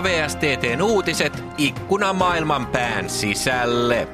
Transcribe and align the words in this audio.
AVSTTn 0.00 0.82
uutiset 0.82 1.44
ikkuna 1.58 2.12
maailman 2.12 2.66
pään 2.66 3.10
sisälle. 3.10 4.08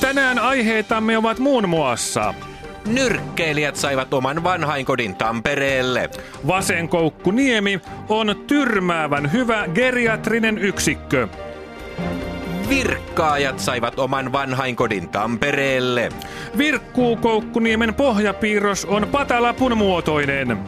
Tänään 0.00 0.38
aiheitamme 0.38 1.18
ovat 1.18 1.38
muun 1.38 1.68
muassa 1.68 2.34
Nyrkkeilijät 2.86 3.76
saivat 3.76 4.14
oman 4.14 4.44
vanhainkodin 4.44 5.16
Tampereelle. 5.16 6.10
Vasenkoukku 6.46 7.30
Niemi 7.30 7.80
on 8.08 8.44
tyrmäävän 8.46 9.32
hyvä 9.32 9.64
geriatrinen 9.74 10.58
yksikkö. 10.58 11.28
Virkkaajat 12.68 13.58
saivat 13.58 13.98
oman 13.98 14.32
vanhainkodin 14.32 15.08
Tampereelle. 15.08 16.08
Virkkuukoukkuniemen 16.58 17.94
pohjapiirros 17.94 18.84
on 18.84 19.08
patalapun 19.12 19.78
muotoinen. 19.78 20.58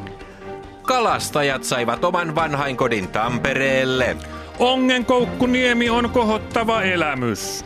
Kalastajat 0.82 1.64
saivat 1.64 2.04
oman 2.04 2.34
vanhainkodin 2.34 3.08
Tampereelle. 3.08 4.16
Ongenkoukkuniemi 4.58 5.90
on 5.90 6.10
kohottava 6.10 6.82
elämys. 6.82 7.64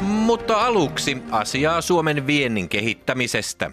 Mutta 0.00 0.66
aluksi 0.66 1.22
asiaa 1.30 1.80
Suomen 1.80 2.26
viennin 2.26 2.68
kehittämisestä. 2.68 3.70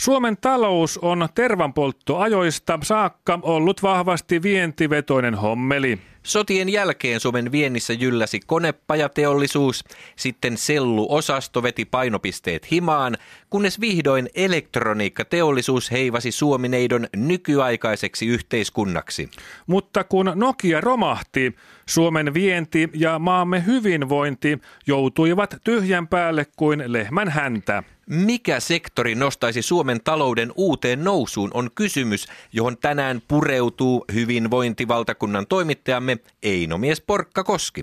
Suomen 0.00 0.36
talous 0.36 0.98
on 0.98 1.28
tervanpolttoajoista 1.34 2.78
saakka 2.82 3.38
ollut 3.42 3.82
vahvasti 3.82 4.42
vientivetoinen 4.42 5.34
hommeli. 5.34 5.98
Sotien 6.26 6.68
jälkeen 6.68 7.20
Suomen 7.20 7.52
viennissä 7.52 7.92
jylläsi 7.92 8.40
konepajateollisuus, 8.46 9.84
sitten 10.16 10.56
selluosasto 10.56 11.62
veti 11.62 11.84
painopisteet 11.84 12.70
himaan, 12.70 13.16
kunnes 13.50 13.80
vihdoin 13.80 14.28
elektroniikkateollisuus 14.34 15.90
heivasi 15.90 16.32
Suomineidon 16.32 17.06
nykyaikaiseksi 17.16 18.26
yhteiskunnaksi. 18.26 19.30
Mutta 19.66 20.04
kun 20.04 20.32
Nokia 20.34 20.80
romahti, 20.80 21.56
Suomen 21.86 22.34
vienti 22.34 22.88
ja 22.94 23.18
maamme 23.18 23.66
hyvinvointi 23.66 24.58
joutuivat 24.86 25.56
tyhjän 25.64 26.08
päälle 26.08 26.46
kuin 26.56 26.82
lehmän 26.86 27.28
häntä. 27.28 27.82
Mikä 28.10 28.60
sektori 28.60 29.14
nostaisi 29.14 29.62
Suomen 29.62 30.00
talouden 30.04 30.52
uuteen 30.56 31.04
nousuun 31.04 31.50
on 31.54 31.70
kysymys, 31.74 32.26
johon 32.52 32.78
tänään 32.78 33.22
pureutuu 33.28 34.04
hyvinvointivaltakunnan 34.14 35.46
toimittajamme 35.46 36.15
Einomies 36.42 37.04
Porkkakoski. 37.06 37.82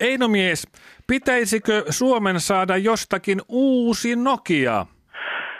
Einomies, 0.00 0.68
pitäisikö 1.06 1.84
Suomen 1.90 2.40
saada 2.40 2.76
jostakin 2.76 3.40
uusi 3.48 4.16
Nokia? 4.16 4.86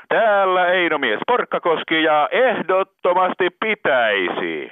Täällä 0.09 0.67
Einomies 0.67 1.21
Porkkakoski 1.27 2.03
ja 2.03 2.29
ehdottomasti 2.33 3.51
pitäisi. 3.61 4.71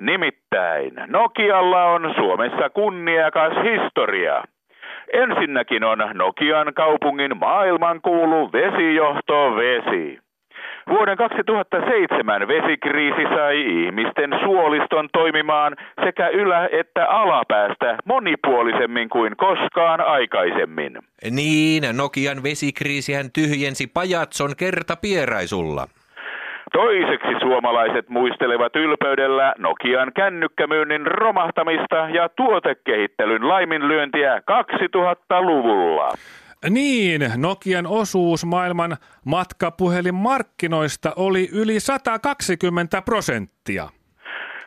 Nimittäin 0.00 0.92
Nokialla 1.06 1.84
on 1.84 2.14
Suomessa 2.16 2.70
kunniakas 2.70 3.52
historia. 3.52 4.44
Ensinnäkin 5.12 5.84
on 5.84 5.98
Nokian 6.14 6.74
kaupungin 6.74 7.36
maailmankuulu 7.36 8.52
vesijohto 8.52 9.56
vesi. 9.56 10.25
Vuoden 10.90 11.16
2007 11.16 12.48
vesikriisi 12.48 13.22
sai 13.34 13.60
ihmisten 13.60 14.30
suoliston 14.44 15.08
toimimaan 15.12 15.76
sekä 16.04 16.28
ylä- 16.28 16.68
että 16.72 17.06
alapäästä 17.06 17.96
monipuolisemmin 18.04 19.08
kuin 19.08 19.36
koskaan 19.36 20.00
aikaisemmin. 20.00 20.98
Niin, 21.30 21.82
Nokian 21.96 22.42
vesikriisihän 22.42 23.26
tyhjensi 23.32 23.86
Pajatson 23.86 24.50
kertapieraisulla. 24.56 25.86
Toiseksi 26.72 27.34
suomalaiset 27.40 28.08
muistelevat 28.08 28.76
ylpeydellä 28.76 29.54
Nokian 29.58 30.12
kännykkämyynnin 30.12 31.06
romahtamista 31.06 31.96
ja 31.96 32.28
tuotekehittelyn 32.28 33.48
laiminlyöntiä 33.48 34.38
2000-luvulla. 34.38 36.12
Niin, 36.70 37.20
Nokian 37.36 37.86
osuus 37.86 38.44
maailman 38.44 38.96
matkapuhelinmarkkinoista 39.24 41.12
oli 41.16 41.48
yli 41.52 41.80
120 41.80 43.02
prosenttia. 43.02 43.88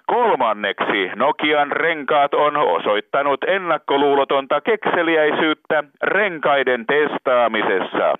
Kolmanneksi 0.07 1.09
Nokian 1.15 1.71
renkaat 1.71 2.33
on 2.33 2.57
osoittanut 2.57 3.43
ennakkoluulotonta 3.43 4.61
kekseliäisyyttä 4.61 5.83
renkaiden 6.03 6.85
testaamisessa. 6.85 8.15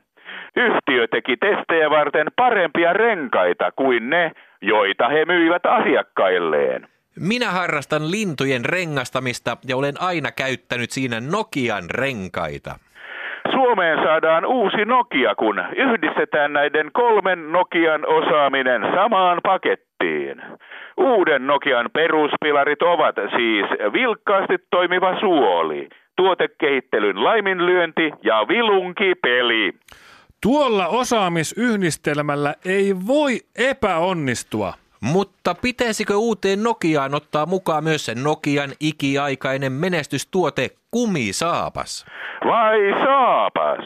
Yhtiö 0.55 1.07
teki 1.07 1.37
testejä 1.37 1.89
varten 1.89 2.27
parempia 2.35 2.93
renkaita 2.93 3.71
kuin 3.71 4.09
ne, 4.09 4.31
joita 4.61 5.09
he 5.09 5.25
myivät 5.25 5.65
asiakkailleen. 5.65 6.87
Minä 7.19 7.51
harrastan 7.51 8.11
lintujen 8.11 8.65
rengastamista 8.65 9.57
ja 9.67 9.77
olen 9.77 10.01
aina 10.01 10.31
käyttänyt 10.31 10.91
siinä 10.91 11.19
Nokian 11.19 11.89
renkaita. 11.89 12.75
Suomeen 13.59 13.97
saadaan 14.03 14.45
uusi 14.45 14.85
Nokia, 14.85 15.35
kun 15.35 15.63
yhdistetään 15.75 16.53
näiden 16.53 16.89
kolmen 16.93 17.51
Nokian 17.51 18.05
osaaminen 18.07 18.81
samaan 18.95 19.39
pakettiin. 19.43 20.41
Uuden 20.97 21.47
Nokian 21.47 21.89
peruspilarit 21.93 22.81
ovat 22.81 23.15
siis 23.15 23.93
vilkkaasti 23.93 24.55
toimiva 24.69 25.19
suoli, 25.19 25.89
tuotekehittelyn 26.15 27.23
laiminlyönti 27.23 28.11
ja 28.23 28.45
vilunkipeli. 28.47 29.73
Tuolla 30.43 30.87
osaamisyhdistelmällä 30.87 32.53
ei 32.65 32.95
voi 33.07 33.39
epäonnistua. 33.69 34.73
Mutta 35.01 35.55
pitäisikö 35.61 36.17
uuteen 36.17 36.63
Nokiaan 36.63 37.15
ottaa 37.15 37.45
mukaan 37.45 37.83
myös 37.83 38.05
sen 38.05 38.23
Nokian 38.23 38.69
ikiaikainen 38.79 39.71
menestystuote 39.71 40.69
kumisaapas? 40.91 42.05
Vai 42.45 42.79
saapas? 43.03 43.85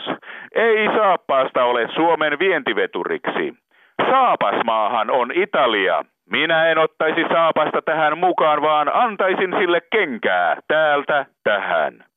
Ei 0.56 0.88
saappaasta 0.88 1.63
ole 1.63 1.88
Suomen 1.96 2.40
vientiveturiksi. 2.40 3.53
Saapasmaahan 4.09 5.09
on 5.12 5.31
Italia. 5.35 6.06
Minä 6.31 6.68
en 6.68 6.78
ottaisi 6.78 7.22
saapasta 7.34 7.81
tähän 7.81 8.18
mukaan, 8.18 8.62
vaan 8.62 8.96
antaisin 8.96 9.53
sille 9.59 9.81
kenkää 9.91 10.57
täältä 10.68 11.25
tähän. 11.44 12.12